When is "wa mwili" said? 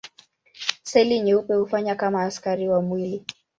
2.69-3.23